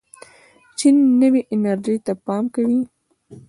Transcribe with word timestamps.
چین 0.77 0.95
نوې 1.21 1.41
انرژۍ 1.53 1.97
ته 2.05 2.13
پام 2.25 2.43
کوي. 2.55 2.79